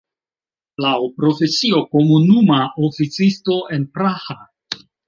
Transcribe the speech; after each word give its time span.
Laŭ 0.85 0.93
profesio 1.17 1.83
komunuma 1.93 2.59
oficisto 2.89 3.63
en 3.79 3.87
Praha. 3.99 4.43